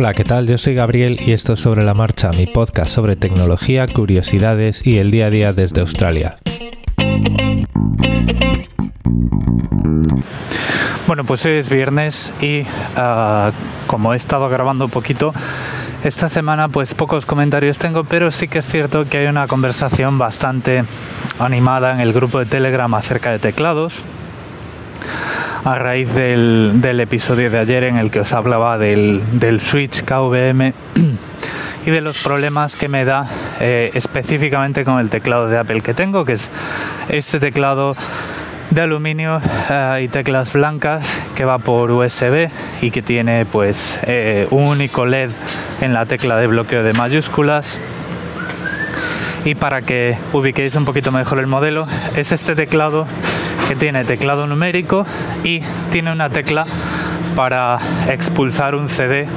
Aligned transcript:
Hola, 0.00 0.14
¿qué 0.14 0.22
tal? 0.22 0.46
Yo 0.46 0.58
soy 0.58 0.76
Gabriel 0.76 1.18
y 1.26 1.32
esto 1.32 1.54
es 1.54 1.58
Sobre 1.58 1.82
la 1.82 1.92
Marcha, 1.92 2.30
mi 2.30 2.46
podcast 2.46 2.88
sobre 2.88 3.16
tecnología, 3.16 3.84
curiosidades 3.88 4.86
y 4.86 4.98
el 4.98 5.10
día 5.10 5.26
a 5.26 5.30
día 5.30 5.52
desde 5.52 5.80
Australia. 5.80 6.38
Bueno, 11.08 11.24
pues 11.24 11.44
hoy 11.46 11.56
es 11.56 11.68
viernes 11.68 12.32
y 12.40 12.62
ah, 12.94 13.50
como 13.88 14.14
he 14.14 14.16
estado 14.16 14.48
grabando 14.48 14.86
poquito, 14.86 15.34
esta 16.04 16.28
semana 16.28 16.68
pues 16.68 16.94
pocos 16.94 17.26
comentarios 17.26 17.78
tengo, 17.78 18.04
pero 18.04 18.30
sí 18.30 18.46
que 18.46 18.60
es 18.60 18.66
cierto 18.66 19.04
que 19.04 19.18
hay 19.18 19.26
una 19.26 19.48
conversación 19.48 20.16
bastante 20.16 20.84
animada 21.40 21.92
en 21.92 21.98
el 21.98 22.12
grupo 22.12 22.38
de 22.38 22.46
Telegram 22.46 22.94
acerca 22.94 23.32
de 23.32 23.40
teclados 23.40 24.04
a 25.64 25.74
raíz 25.74 26.12
del, 26.14 27.00
episodio 27.00 27.50
de 27.50 27.58
ayer 27.58 27.84
en 27.84 27.96
el 27.96 28.10
que 28.10 28.20
os 28.20 28.32
hablaba 28.32 28.78
del, 28.78 29.22
Switch 29.60 30.04
KVM 30.04 30.72
y 31.86 31.90
de 31.90 32.00
los 32.00 32.22
problemas 32.22 32.76
que 32.76 32.88
me 32.88 33.04
da 33.04 33.26
eh, 33.60 33.90
específicamente 33.94 34.84
con 34.84 34.98
el 35.00 35.10
teclado 35.10 35.48
de 35.48 35.58
Apple 35.58 35.80
que 35.80 35.94
tengo, 35.94 36.24
que 36.24 36.32
es 36.34 36.50
este 37.08 37.40
teclado 37.40 37.96
de 38.70 38.82
aluminio 38.82 39.40
eh, 39.70 40.02
y 40.04 40.08
teclas 40.08 40.52
blancas 40.52 41.06
que 41.34 41.44
va 41.44 41.58
por 41.58 41.90
USB 41.90 42.48
y 42.82 42.90
que 42.90 43.02
tiene 43.02 43.46
pues 43.46 44.00
eh, 44.04 44.46
un 44.50 44.64
único 44.64 45.06
LED 45.06 45.30
en 45.80 45.94
la 45.94 46.06
tecla 46.06 46.36
de 46.36 46.46
bloqueo 46.46 46.82
de 46.82 46.92
mayúsculas. 46.92 47.80
Y 49.44 49.54
para 49.54 49.82
que 49.82 50.16
ubiquéis 50.32 50.74
un 50.74 50.84
poquito 50.84 51.12
mejor 51.12 51.38
el 51.38 51.46
modelo 51.46 51.86
es 52.16 52.32
este 52.32 52.54
teclado 52.54 53.06
que 53.68 53.76
tiene 53.76 54.04
teclado 54.04 54.46
numérico 54.46 55.04
y 55.44 55.60
tiene 55.90 56.10
una 56.10 56.30
tecla 56.30 56.64
para 57.36 57.78
expulsar 58.08 58.74
un 58.74 58.88
CD 58.88 59.28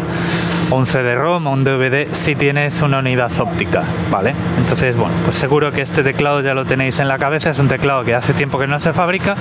un 0.71 0.85
CD-ROM 0.85 1.47
o 1.47 1.51
un 1.51 1.65
DVD 1.65 2.13
si 2.13 2.35
tienes 2.35 2.81
una 2.81 2.99
unidad 2.99 3.29
óptica, 3.39 3.83
¿vale? 4.09 4.33
Entonces, 4.57 4.95
bueno, 4.95 5.13
pues 5.25 5.35
seguro 5.35 5.71
que 5.71 5.81
este 5.81 6.01
teclado 6.01 6.39
ya 6.39 6.53
lo 6.53 6.63
tenéis 6.63 6.99
en 6.99 7.09
la 7.09 7.17
cabeza, 7.17 7.49
es 7.49 7.59
un 7.59 7.67
teclado 7.67 8.05
que 8.05 8.15
hace 8.15 8.33
tiempo 8.33 8.57
que 8.57 8.67
no 8.67 8.79
se 8.79 8.93
fabrica 8.93 9.35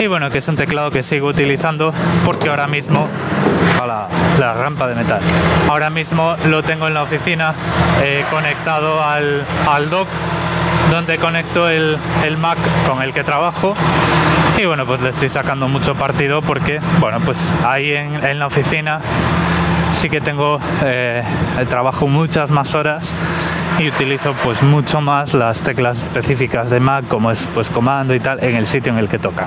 y 0.00 0.06
bueno, 0.06 0.30
que 0.30 0.38
es 0.38 0.48
un 0.48 0.56
teclado 0.56 0.90
que 0.90 1.02
sigo 1.02 1.28
utilizando 1.28 1.92
porque 2.24 2.48
ahora 2.48 2.66
mismo 2.66 3.08
la, 4.38 4.54
rampa 4.54 4.88
de 4.88 4.94
metal. 4.94 5.20
Ahora 5.68 5.90
mismo 5.90 6.36
lo 6.46 6.62
tengo 6.62 6.88
en 6.88 6.94
la 6.94 7.02
oficina 7.02 7.54
eh, 8.02 8.24
conectado 8.30 9.02
al, 9.02 9.44
al 9.68 9.90
dock 9.90 10.08
donde 10.90 11.18
conecto 11.18 11.68
el, 11.68 11.98
Mac 12.38 12.58
con 12.86 13.02
el 13.02 13.12
que 13.12 13.24
trabajo 13.24 13.74
y 14.58 14.64
bueno 14.64 14.86
pues 14.86 15.00
le 15.00 15.10
estoy 15.10 15.28
sacando 15.28 15.68
mucho 15.68 15.94
partido 15.94 16.42
porque 16.42 16.80
bueno 17.00 17.20
pues 17.20 17.52
ahí 17.64 17.92
en, 17.92 18.38
la 18.38 18.46
oficina 18.46 19.00
sí 19.92 20.08
que 20.08 20.20
tengo 20.20 20.58
eh, 20.82 21.22
el 21.58 21.68
trabajo 21.68 22.06
muchas 22.06 22.50
más 22.50 22.74
horas 22.74 23.12
y 23.78 23.88
utilizo 23.88 24.34
pues 24.44 24.62
mucho 24.62 25.00
más 25.00 25.34
las 25.34 25.62
teclas 25.62 26.02
específicas 26.02 26.70
de 26.70 26.80
Mac 26.80 27.06
como 27.08 27.30
es 27.30 27.48
pues 27.54 27.70
comando 27.70 28.14
y 28.14 28.20
tal 28.20 28.42
en 28.42 28.56
el 28.56 28.66
sitio 28.66 28.92
en 28.92 28.98
el 28.98 29.08
que 29.08 29.18
toca. 29.18 29.46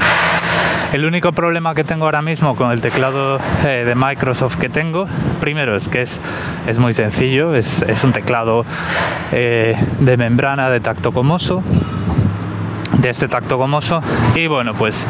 El 0.94 1.04
único 1.04 1.34
problema 1.34 1.76
que 1.76 1.84
tengo 1.84 2.06
ahora 2.06 2.22
mismo 2.22 2.56
con 2.56 2.72
el 2.72 2.80
teclado 2.80 3.40
eh, 3.66 3.84
de 3.86 3.94
Microsoft 3.94 4.56
que 4.56 4.70
tengo, 4.70 5.06
primero 5.42 5.76
es 5.76 5.90
que 5.90 6.02
es, 6.02 6.22
es 6.66 6.80
muy 6.80 6.94
sencillo, 6.94 7.54
es, 7.56 7.84
un 8.06 8.14
teclado 8.14 8.66
eh, 9.34 9.76
de 10.00 10.16
membrana 10.16 10.70
de 10.70 10.80
tacto 10.80 11.12
gomoso, 11.12 11.62
de 13.00 13.10
este 13.10 13.28
tacto 13.28 13.58
gomoso, 13.58 14.02
y 14.34 14.48
bueno, 14.48 14.74
pues 14.76 15.06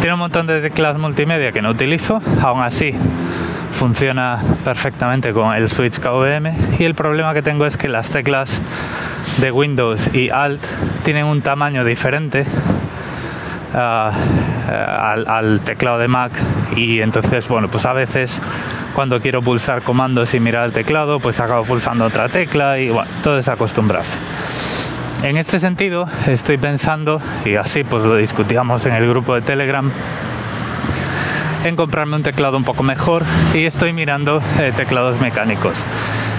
tiene 0.00 0.14
un 0.14 0.20
montón 0.20 0.46
de 0.46 0.60
teclas 0.60 0.98
multimedia 0.98 1.50
que 1.50 1.62
no 1.62 1.70
utilizo, 1.70 2.22
aún 2.44 2.62
así 2.62 2.92
funciona 3.72 4.38
perfectamente 4.64 5.32
con 5.32 5.52
el 5.52 5.68
switch 5.68 5.98
KVM 5.98 6.78
y 6.78 6.84
el 6.84 6.94
problema 6.94 7.34
que 7.34 7.42
tengo 7.42 7.66
es 7.66 7.76
que 7.76 7.88
las 7.88 8.10
teclas 8.10 8.62
de 9.40 9.50
Windows 9.50 10.14
y 10.14 10.30
Alt 10.30 10.64
tienen 11.02 11.26
un 11.26 11.42
tamaño 11.42 11.84
diferente 11.84 12.44
eh, 14.68 15.24
al, 15.28 15.60
teclado 15.60 15.98
de 15.98 16.08
Mac. 16.08 16.32
Y 16.76 17.00
entonces 17.00 17.48
bueno 17.48 17.68
pues 17.68 17.86
a 17.86 17.92
veces 17.92 18.40
cuando 18.94 19.20
quiero 19.20 19.42
pulsar 19.42 19.82
comandos 19.82 20.34
y 20.34 20.40
mirar 20.40 20.66
el 20.66 20.72
teclado 20.72 21.20
pues 21.20 21.40
acabo 21.40 21.64
pulsando 21.64 22.04
otra 22.04 22.28
tecla 22.28 22.78
y 22.78 22.90
bueno 22.90 23.10
todo 23.22 23.38
es 23.38 23.48
acostumbrarse. 23.48 24.18
En 25.22 25.36
este 25.36 25.58
sentido 25.58 26.04
estoy 26.26 26.58
pensando 26.58 27.20
y 27.44 27.56
así 27.56 27.82
pues 27.82 28.04
lo 28.04 28.16
discutíamos 28.16 28.86
en 28.86 28.94
el 28.94 29.08
grupo 29.08 29.34
de 29.34 29.40
Telegram 29.40 29.90
en 31.64 31.76
comprarme 31.76 32.16
un 32.16 32.22
teclado 32.22 32.56
un 32.56 32.64
poco 32.64 32.82
mejor 32.82 33.24
y 33.54 33.64
estoy 33.64 33.92
mirando 33.92 34.40
eh, 34.58 34.72
teclados 34.76 35.20
mecánicos. 35.20 35.84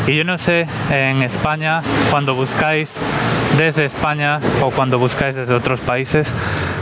Y 0.07 0.15
yo 0.15 0.23
no 0.23 0.37
sé 0.37 0.65
en 0.89 1.21
España 1.21 1.81
cuando 2.09 2.33
buscáis 2.33 2.97
desde 3.57 3.85
España 3.85 4.39
o 4.61 4.71
cuando 4.71 4.97
buscáis 4.97 5.35
desde 5.35 5.53
otros 5.53 5.81
países 5.81 6.33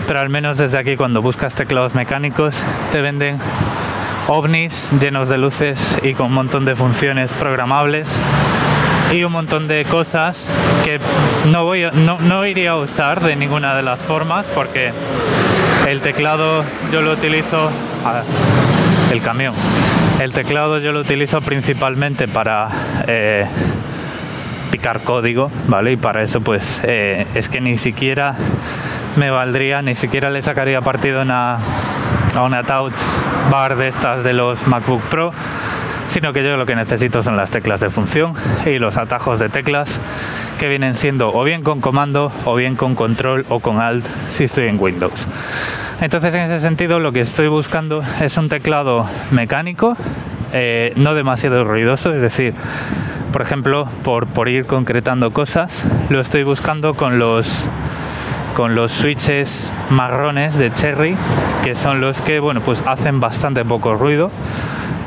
pero 0.07 0.21
al 0.21 0.29
menos 0.29 0.57
desde 0.57 0.77
aquí 0.79 0.95
cuando 0.95 1.21
buscas 1.21 1.53
teclados 1.53 1.93
mecánicos 1.93 2.55
te 2.91 3.01
venden 3.01 3.37
ovnis 4.27 4.89
llenos 4.99 5.27
de 5.27 5.37
luces 5.37 5.99
y 6.01 6.13
con 6.13 6.27
un 6.27 6.33
montón 6.33 6.65
de 6.65 6.75
funciones 6.75 7.33
programables 7.33 8.19
y 9.13 9.23
un 9.23 9.33
montón 9.33 9.67
de 9.67 9.85
cosas 9.85 10.45
que 10.83 10.99
no 11.51 11.65
voy 11.65 11.83
no, 11.93 12.19
no 12.19 12.45
iría 12.45 12.71
a 12.71 12.77
usar 12.77 13.21
de 13.21 13.35
ninguna 13.35 13.75
de 13.75 13.83
las 13.83 13.99
formas 13.99 14.45
porque 14.55 14.91
el 15.87 16.01
teclado 16.01 16.63
yo 16.91 17.01
lo 17.01 17.13
utilizo 17.13 17.69
el 19.11 19.21
camión. 19.21 19.53
El 20.19 20.33
teclado 20.33 20.79
yo 20.79 20.91
lo 20.91 20.99
utilizo 20.99 21.41
principalmente 21.41 22.27
para 22.27 22.67
eh, 23.07 23.45
picar 24.71 25.01
código 25.01 25.49
vale 25.67 25.93
y 25.93 25.97
para 25.97 26.23
eso 26.23 26.41
pues 26.41 26.81
eh, 26.83 27.25
es 27.35 27.49
que 27.49 27.61
ni 27.61 27.77
siquiera 27.77 28.35
me 29.17 29.31
valdría, 29.31 29.81
ni 29.81 29.95
siquiera 29.95 30.29
le 30.29 30.41
sacaría 30.41 30.79
partido 30.81 31.21
a 31.21 32.43
una 32.43 32.63
touch 32.63 32.93
bar 33.51 33.75
de 33.75 33.87
estas 33.87 34.23
de 34.23 34.33
los 34.33 34.67
MacBook 34.67 35.01
Pro, 35.09 35.33
sino 36.07 36.33
que 36.33 36.43
yo 36.43 36.55
lo 36.55 36.65
que 36.65 36.75
necesito 36.75 37.23
son 37.23 37.35
las 37.35 37.51
teclas 37.51 37.79
de 37.79 37.89
función 37.89 38.33
y 38.65 38.77
los 38.79 38.95
atajos 38.97 39.39
de 39.39 39.49
teclas 39.49 39.99
que 40.59 40.69
vienen 40.69 40.95
siendo 40.95 41.33
o 41.33 41.43
bien 41.43 41.63
con 41.63 41.81
comando 41.81 42.31
o 42.45 42.55
bien 42.55 42.75
con 42.75 42.95
control 42.95 43.45
o 43.49 43.59
con 43.59 43.81
alt 43.81 44.05
si 44.29 44.45
estoy 44.45 44.67
en 44.67 44.79
Windows. 44.79 45.27
Entonces 45.99 46.33
en 46.35 46.41
ese 46.41 46.59
sentido 46.59 46.99
lo 46.99 47.11
que 47.11 47.21
estoy 47.21 47.47
buscando 47.47 48.03
es 48.21 48.37
un 48.37 48.49
teclado 48.49 49.07
mecánico, 49.31 49.97
eh, 50.53 50.93
no 50.95 51.15
demasiado 51.15 51.65
ruidoso, 51.65 52.13
es 52.13 52.21
decir, 52.21 52.53
por 53.33 53.41
ejemplo, 53.41 53.85
por, 54.03 54.27
por 54.27 54.47
ir 54.47 54.65
concretando 54.65 55.31
cosas, 55.31 55.85
lo 56.09 56.19
estoy 56.19 56.43
buscando 56.43 56.93
con 56.93 57.19
los 57.19 57.67
con 58.57 58.73
los 58.73 58.91
switches 58.91 59.71
marrones 59.91 60.57
de 60.57 60.73
Cherry, 60.73 61.15
que 61.63 61.75
son 61.75 62.01
los 62.01 62.23
que, 62.23 62.39
bueno, 62.39 62.59
pues 62.61 62.83
hacen 62.87 63.19
bastante 63.19 63.63
poco 63.63 63.93
ruido 63.93 64.31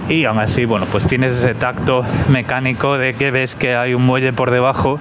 y 0.09 0.25
aún 0.25 0.39
así, 0.39 0.67
bueno, 0.67 0.87
pues 0.87 1.09
tienes 1.09 1.33
ese 1.33 1.57
tacto 1.57 2.05
mecánico 2.29 2.97
de 2.97 3.15
que 3.15 3.33
ves 3.33 3.57
que 3.57 3.75
hay 3.75 3.93
un 3.93 4.07
muelle 4.07 4.33
por 4.33 4.53
debajo 4.53 5.01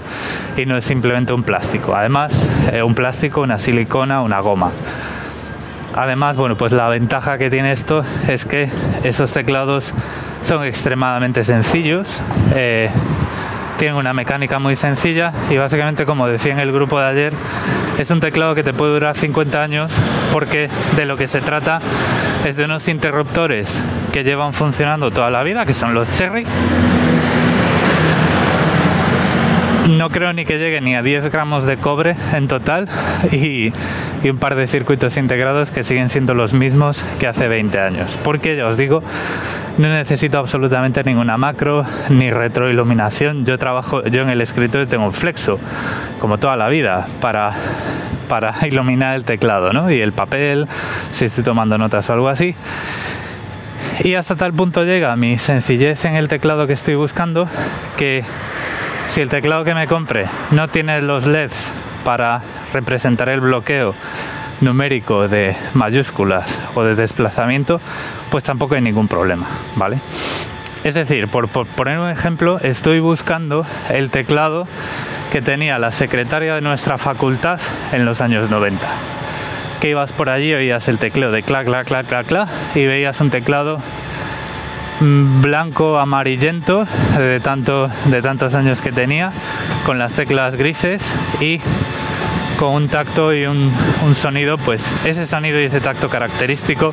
y 0.57 0.65
no 0.65 0.77
es 0.77 0.83
simplemente 0.83 1.31
un 1.31 1.43
plástico. 1.43 1.93
Además, 1.95 2.49
eh, 2.73 2.81
un 2.81 2.95
plástico, 2.95 3.41
una 3.41 3.59
silicona, 3.59 4.23
una 4.23 4.39
goma. 4.39 4.71
Además, 5.95 6.35
bueno, 6.35 6.57
pues 6.57 6.71
la 6.71 6.89
ventaja 6.89 7.37
que 7.37 7.51
tiene 7.51 7.71
esto 7.71 8.01
es 8.27 8.45
que 8.45 8.67
esos 9.03 9.31
teclados 9.31 9.93
son 10.41 10.63
extremadamente 10.63 11.43
sencillos. 11.43 12.19
Eh, 12.55 12.89
tienen 13.79 13.95
una 13.95 14.13
mecánica 14.13 14.59
muy 14.59 14.75
sencilla 14.75 15.31
y 15.49 15.55
básicamente 15.55 16.05
como 16.05 16.27
decía 16.27 16.51
en 16.51 16.59
el 16.59 16.73
grupo 16.73 16.99
de 16.99 17.07
ayer 17.07 17.33
es 17.97 18.11
un 18.11 18.19
teclado 18.19 18.53
que 18.53 18.61
te 18.61 18.73
puede 18.73 18.91
durar 18.91 19.15
50 19.15 19.63
años 19.63 19.95
porque 20.33 20.69
de 20.97 21.05
lo 21.05 21.15
que 21.15 21.27
se 21.27 21.39
trata 21.39 21.79
es 22.45 22.57
de 22.57 22.65
unos 22.65 22.89
interruptores 22.89 23.81
que 24.11 24.25
llevan 24.25 24.53
funcionando 24.53 25.11
toda 25.11 25.29
la 25.29 25.43
vida 25.43 25.65
que 25.65 25.73
son 25.73 25.93
los 25.93 26.11
Cherry 26.11 26.45
no 29.89 30.09
creo 30.09 30.33
ni 30.33 30.45
que 30.45 30.57
llegue 30.57 30.81
ni 30.81 30.95
a 30.95 31.01
10 31.01 31.31
gramos 31.31 31.65
de 31.65 31.77
cobre 31.77 32.15
en 32.33 32.47
total 32.47 32.87
y, 33.31 33.73
un 34.23 34.37
par 34.37 34.55
de 34.55 34.67
circuitos 34.67 35.17
integrados 35.17 35.71
que 35.71 35.83
siguen 35.83 36.09
siendo 36.09 36.33
los 36.33 36.53
mismos 36.53 37.03
que 37.19 37.27
hace 37.27 37.47
20 37.47 37.79
años. 37.79 38.17
Porque 38.23 38.55
ya 38.55 38.67
os 38.67 38.77
digo, 38.77 39.01
no 39.79 39.87
necesito 39.87 40.37
absolutamente 40.37 41.01
ninguna 41.05 41.37
macro 41.37 41.83
ni 42.09 42.29
retroiluminación. 42.29 43.45
Yo 43.45 43.57
trabajo, 43.57 44.03
yo 44.03 44.23
en 44.23 44.29
el 44.29 44.41
escritorio 44.41 44.89
tengo 44.89 45.05
un 45.05 45.13
flexo, 45.13 45.57
como 46.19 46.37
toda 46.37 46.57
la 46.57 46.67
vida, 46.67 47.07
para, 47.21 47.51
para 48.27 48.53
iluminar 48.67 49.15
el 49.15 49.23
teclado 49.23 49.71
¿no? 49.71 49.89
y 49.89 50.01
el 50.01 50.11
papel, 50.11 50.67
si 51.11 51.25
estoy 51.25 51.45
tomando 51.45 51.77
notas 51.77 52.09
o 52.09 52.13
algo 52.13 52.27
así. 52.27 52.55
Y 54.03 54.15
hasta 54.15 54.35
tal 54.35 54.53
punto 54.53 54.83
llega 54.83 55.15
mi 55.15 55.37
sencillez 55.37 56.03
en 56.03 56.15
el 56.15 56.27
teclado 56.27 56.67
que 56.67 56.73
estoy 56.73 56.95
buscando 56.95 57.47
que 57.95 58.25
si 59.07 59.21
el 59.21 59.29
teclado 59.29 59.63
que 59.63 59.73
me 59.75 59.87
compre 59.87 60.25
no 60.51 60.67
tiene 60.67 61.01
los 61.01 61.25
LEDs 61.25 61.71
para 62.03 62.41
representar 62.73 63.29
el 63.29 63.39
bloqueo 63.39 63.95
numérico 64.61 65.27
de 65.27 65.55
mayúsculas 65.73 66.59
o 66.75 66.83
de 66.83 66.95
desplazamiento, 66.95 67.79
pues 68.29 68.43
tampoco 68.43 68.75
hay 68.75 68.81
ningún 68.81 69.07
problema, 69.07 69.47
¿vale? 69.75 69.99
Es 70.83 70.93
decir, 70.93 71.27
por, 71.27 71.49
poner 71.49 71.99
un 71.99 72.09
ejemplo, 72.09 72.59
estoy 72.59 72.99
buscando 73.01 73.65
el 73.89 74.09
teclado 74.09 74.65
que 75.29 75.41
tenía 75.41 75.77
la 75.77 75.91
secretaria 75.91 76.55
de 76.55 76.61
nuestra 76.61 76.97
facultad 76.97 77.59
en 77.91 78.05
los 78.05 78.21
años 78.21 78.49
90. 78.49 78.87
Que 79.81 79.89
ibas 79.89 80.13
por 80.13 80.29
allí, 80.29 80.53
oías 80.53 80.87
el 80.87 80.97
tecleo 80.97 81.31
de 81.31 81.43
clac, 81.43 81.65
clac, 81.65 81.85
clac, 81.85 82.07
clac, 82.07 82.25
clac, 82.25 82.49
y 82.75 82.85
veías 82.85 83.19
un 83.19 83.29
teclado 83.29 83.81
mm, 85.01 85.41
blanco 85.41 85.99
amarillento 85.99 86.85
de, 87.17 87.41
tanto, 87.41 87.89
de 88.05 88.21
tantos 88.21 88.55
años 88.55 88.81
que 88.81 88.93
tenía, 88.93 89.31
con 89.85 89.99
las 89.99 90.13
teclas 90.13 90.55
grises 90.55 91.13
y 91.41 91.59
con 92.59 92.73
un 92.73 92.89
tacto 92.89 93.33
y 93.33 93.45
un, 93.45 93.71
sonido, 94.13 94.57
pues 94.57 94.93
ese 95.05 95.25
sonido 95.25 95.61
y 95.61 95.63
ese 95.63 95.79
tacto 95.79 96.09
característico 96.09 96.91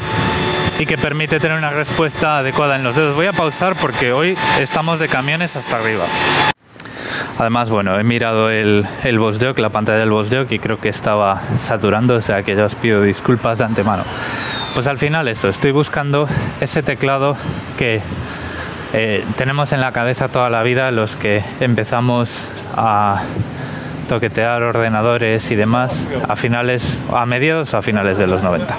y 0.78 0.86
que 0.86 0.96
permite 0.96 1.40
tener 1.40 1.58
una 1.58 1.70
respuesta 1.70 2.38
adecuada 2.38 2.76
en 2.76 2.84
los 2.84 2.94
dedos. 2.94 3.16
Voy 3.16 3.26
a 3.26 3.32
pausar 3.32 3.74
porque 3.74 4.12
hoy 4.12 4.38
estamos 4.60 5.00
de 5.00 5.08
camiones 5.08 5.56
hasta 5.56 5.78
arriba. 5.78 6.04
Además, 7.36 7.70
bueno, 7.70 7.98
he 7.98 8.04
mirado 8.04 8.48
el, 8.48 8.86
el 9.02 9.18
la 9.56 9.70
pantalla 9.70 9.98
del 9.98 10.10
Jock 10.10 10.52
y 10.52 10.60
creo 10.60 10.78
que 10.78 10.88
estaba 10.88 11.42
saturando, 11.56 12.14
o 12.14 12.22
sea 12.22 12.44
que 12.44 12.54
ya 12.54 12.64
os 12.64 12.76
pido 12.76 13.02
disculpas 13.02 13.58
de 13.58 13.64
antemano. 13.64 14.04
Pues 14.72 14.86
al 14.86 14.98
final 14.98 15.26
eso, 15.26 15.48
estoy 15.48 15.72
buscando 15.72 16.28
ese 16.60 16.84
teclado 16.84 17.36
que 17.76 18.00
eh, 18.92 19.24
tenemos 19.36 19.72
en 19.72 19.80
la 19.80 19.90
cabeza 19.90 20.28
toda 20.28 20.48
la 20.48 20.62
vida 20.62 20.92
los 20.92 21.16
que 21.16 21.42
empezamos 21.58 22.46
a 22.76 23.20
toquetear 24.08 24.62
ordenadores 24.62 25.50
y 25.50 25.54
demás 25.56 26.08
a 26.28 26.36
finales, 26.36 27.02
a 27.12 27.26
mediados 27.26 27.74
a 27.74 27.82
finales 27.82 28.18
de 28.18 28.26
los 28.26 28.42
90. 28.42 28.76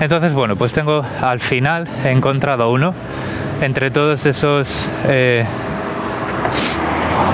Entonces, 0.00 0.32
bueno, 0.34 0.56
pues 0.56 0.72
tengo 0.72 1.02
al 1.22 1.40
final 1.40 1.86
encontrado 2.04 2.70
uno. 2.70 2.94
Entre 3.60 3.90
todos 3.90 4.26
esos 4.26 4.88
eh, 5.06 5.44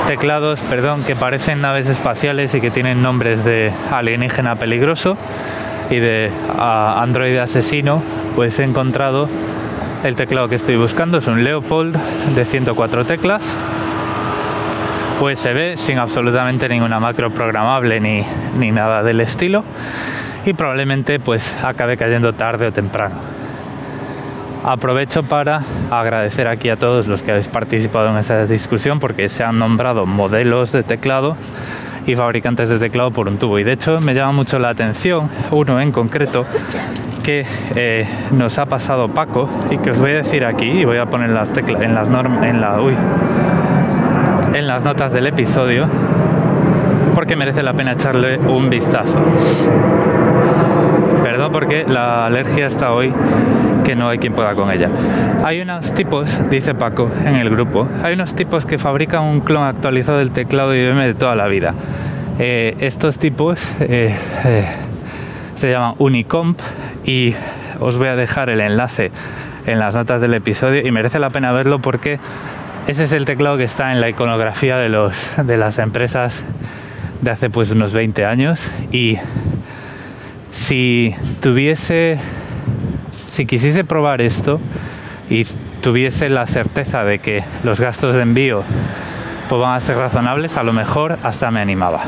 teclados, 0.07 0.63
perdón, 0.63 1.03
que 1.05 1.17
parecen 1.17 1.61
naves 1.61 1.87
espaciales 1.87 2.55
y 2.55 2.61
que 2.61 2.71
tienen 2.71 3.03
nombres 3.03 3.45
de 3.45 3.73
alienígena 3.91 4.57
peligroso 4.57 5.17
y 5.89 5.97
de 5.97 6.31
Android 6.59 7.37
asesino, 7.39 8.03
pues 8.37 8.59
he 8.59 8.65
encontrado 8.65 9.29
el 10.05 10.17
teclado 10.17 10.49
que 10.49 10.55
estoy 10.55 10.77
buscando, 10.77 11.19
es 11.19 11.27
un 11.27 11.45
Leopold 11.45 11.97
de 12.35 12.45
104 12.45 13.05
teclas, 13.05 13.57
USB 15.21 15.77
sin 15.77 15.99
absolutamente 15.99 16.69
ninguna 16.69 16.99
macro 16.99 17.31
programable 17.31 18.01
ni, 18.01 18.25
ni 18.59 18.73
nada 18.73 19.03
del 19.03 19.21
estilo 19.21 19.65
y 20.47 20.55
probablemente 20.55 21.21
pues 21.21 21.55
acabe 21.63 21.97
cayendo 21.97 22.33
tarde 22.33 22.67
o 22.67 22.73
temprano. 22.73 23.17
Aprovecho 24.65 25.23
para 25.23 25.63
agradecer 25.91 26.49
aquí 26.49 26.69
a 26.69 26.77
todos 26.77 27.07
los 27.07 27.23
que 27.23 27.31
habéis 27.31 27.49
participado 27.49 28.11
en 28.11 28.19
esa 28.19 28.47
discusión 28.47 29.01
porque 29.01 29.29
se 29.29 29.43
han 29.43 29.59
nombrado 29.59 30.07
modelos 30.07 30.73
de 30.73 30.83
teclado 30.83 31.37
y 32.07 32.15
fabricantes 32.15 32.69
de 32.69 32.79
teclado 32.79 33.11
por 33.11 33.29
un 33.29 33.39
tubo. 33.39 33.59
Y 33.59 33.65
de 33.65 33.73
hecho 33.73 34.01
me 34.01 34.15
llama 34.15 34.33
mucho 34.33 34.59
la 34.59 34.71
atención 34.71 35.31
uno 35.51 35.81
en 35.81 35.93
concreto 35.93 36.45
que 37.23 37.47
eh, 37.75 38.07
nos 38.33 38.59
ha 38.59 38.67
pasado 38.67 39.09
Paco 39.09 39.49
y 39.71 39.79
que 39.79 39.91
os 39.91 39.99
voy 39.99 40.13
a 40.13 40.17
decir 40.17 40.45
aquí 40.45 40.67
y 40.67 40.85
voy 40.85 40.99
a 40.99 41.07
poner 41.07 41.31
las 41.31 41.53
teclas 41.53 41.83
en 41.83 41.95
las 41.95 42.09
en 42.09 42.61
la 42.61 42.81
uy, 42.81 42.95
en 44.61 44.67
las 44.67 44.85
notas 44.85 45.15
del 45.15 45.27
episodio 45.27 45.87
porque 47.15 47.35
merece 47.35 47.63
la 47.63 47.73
pena 47.73 47.93
echarle 47.93 48.39
un 48.39 48.69
vistazo. 48.69 49.19
Perdón 51.23 51.51
porque 51.51 51.87
la 51.89 52.27
alergia 52.27 52.67
está 52.67 52.93
hoy 52.93 53.11
que 53.87 53.97
no 53.97 54.11
hay 54.11 54.19
quien 54.19 54.35
pueda 54.35 54.55
con 54.55 54.71
ella. 54.71 54.91
Hay 55.45 55.63
unos 55.63 55.95
tipos, 55.95 56.31
dice 56.51 56.75
Paco 56.75 57.11
en 57.25 57.37
el 57.37 57.49
grupo, 57.49 57.89
hay 58.03 58.13
unos 58.13 58.35
tipos 58.35 58.67
que 58.67 58.77
fabrican 58.77 59.23
un 59.23 59.41
clon 59.41 59.65
actualizado 59.65 60.19
del 60.19 60.31
teclado 60.31 60.75
IBM 60.75 61.07
de 61.07 61.15
toda 61.15 61.35
la 61.35 61.47
vida. 61.47 61.73
Eh, 62.39 62.77
estos 62.81 63.19
tipos 63.19 63.67
eh, 63.81 64.15
eh, 64.45 64.65
se 65.55 65.71
llaman 65.71 65.95
Unicomp 65.99 66.61
y 67.07 67.35
os 67.81 67.97
voy 67.97 68.09
a 68.09 68.17
dejar 68.17 68.51
el 68.51 68.61
enlace 68.61 69.11
en 69.65 69.79
las 69.79 69.95
notas 69.95 70.21
del 70.21 70.35
episodio 70.35 70.87
y 70.87 70.91
merece 70.91 71.19
la 71.19 71.31
pena 71.31 71.51
verlo 71.51 71.79
porque 71.79 72.21
ese 72.87 73.05
es 73.05 73.13
el 73.13 73.25
teclado 73.25 73.57
que 73.57 73.65
está 73.65 73.93
en 73.93 74.01
la 74.01 74.09
iconografía 74.09 74.77
de, 74.77 74.89
los, 74.89 75.31
de 75.37 75.57
las 75.57 75.79
empresas 75.79 76.43
de 77.21 77.31
hace 77.31 77.51
pues 77.51 77.71
unos 77.71 77.93
20 77.93 78.25
años 78.25 78.71
y 78.93 79.19
si 80.51 81.15
tuviese 81.41 82.19
si 83.29 83.47
quisiese 83.47 83.85
probar 83.85 84.21
esto 84.21 84.61
y 85.31 85.47
tuviese 85.81 86.29
la 86.29 86.47
certeza 86.47 87.05
de 87.05 87.21
que 87.21 87.45
los 87.63 87.81
gastos 87.81 88.17
de 88.17 88.23
envío 88.23 88.65
pues, 89.49 89.61
van 89.61 89.75
a 89.75 89.81
ser 89.81 89.97
razonables, 89.97 90.57
a 90.57 90.63
lo 90.63 90.73
mejor 90.73 91.17
hasta 91.23 91.51
me 91.51 91.61
animaba. 91.61 92.03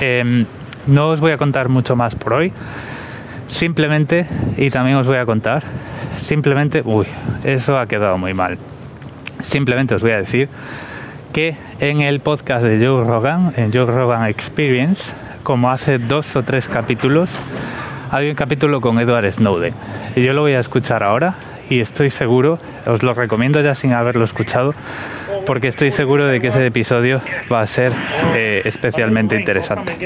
Em, 0.00 0.46
no 0.86 1.08
os 1.08 1.20
voy 1.20 1.32
a 1.32 1.36
contar 1.36 1.68
mucho 1.68 1.96
más 1.96 2.14
por 2.14 2.34
hoy. 2.34 2.52
Simplemente, 3.48 4.26
y 4.56 4.70
también 4.70 4.96
os 4.96 5.08
voy 5.08 5.16
a 5.16 5.26
contar, 5.26 5.64
simplemente, 6.16 6.82
uy, 6.84 7.06
eso 7.42 7.76
ha 7.76 7.86
quedado 7.86 8.16
muy 8.16 8.32
mal. 8.32 8.58
Simplemente 9.42 9.94
os 9.94 10.02
voy 10.02 10.12
a 10.12 10.18
decir 10.18 10.48
que 11.32 11.54
en 11.78 12.00
el 12.00 12.20
podcast 12.20 12.64
de 12.64 12.84
Joe 12.84 13.04
Rogan, 13.04 13.52
en 13.56 13.72
Joe 13.72 13.86
Rogan 13.86 14.26
Experience, 14.26 15.12
como 15.42 15.70
hace 15.70 15.98
dos 15.98 16.34
o 16.36 16.42
tres 16.42 16.68
capítulos, 16.68 17.38
hay 18.10 18.28
un 18.28 18.34
capítulo 18.34 18.80
con 18.80 18.98
Edward 18.98 19.30
Snowden. 19.30 19.72
Y 20.16 20.22
yo 20.22 20.32
lo 20.32 20.42
voy 20.42 20.54
a 20.54 20.58
escuchar 20.58 21.02
ahora 21.04 21.34
y 21.68 21.80
estoy 21.80 22.10
seguro, 22.10 22.58
os 22.86 23.02
lo 23.02 23.14
recomiendo 23.14 23.60
ya 23.60 23.74
sin 23.74 23.92
haberlo 23.92 24.24
escuchado, 24.24 24.74
porque 25.46 25.68
estoy 25.68 25.92
seguro 25.92 26.26
de 26.26 26.40
que 26.40 26.48
ese 26.48 26.66
episodio 26.66 27.20
va 27.50 27.60
a 27.60 27.66
ser 27.66 27.92
eh, 28.34 28.62
especialmente 28.64 29.36
interesante. 29.38 29.96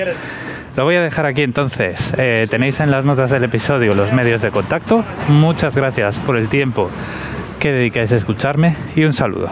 Lo 0.76 0.84
voy 0.84 0.96
a 0.96 1.02
dejar 1.02 1.24
aquí 1.24 1.42
entonces. 1.42 2.12
Eh, 2.18 2.46
tenéis 2.50 2.80
en 2.80 2.90
las 2.90 3.04
notas 3.04 3.30
del 3.30 3.44
episodio 3.44 3.94
los 3.94 4.12
medios 4.12 4.42
de 4.42 4.50
contacto. 4.50 5.04
Muchas 5.28 5.76
gracias 5.76 6.18
por 6.18 6.36
el 6.36 6.48
tiempo 6.48 6.90
que 7.64 7.72
dedicáis 7.72 8.12
a 8.12 8.16
escucharme 8.16 8.76
y 8.94 9.04
un 9.04 9.14
saludo. 9.14 9.48